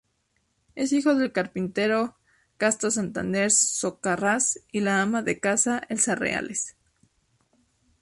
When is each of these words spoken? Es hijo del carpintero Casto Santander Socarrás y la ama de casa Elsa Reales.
Es 0.73 0.93
hijo 0.93 1.13
del 1.13 1.31
carpintero 1.31 2.15
Casto 2.57 2.89
Santander 2.89 3.51
Socarrás 3.51 4.59
y 4.71 4.79
la 4.79 5.03
ama 5.03 5.21
de 5.21 5.39
casa 5.39 5.83
Elsa 5.89 6.15
Reales. 6.15 6.75